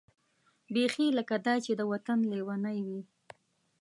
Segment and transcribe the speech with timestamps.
[0.73, 3.01] بېخي لکه دای چې د وطن لېونۍ وي.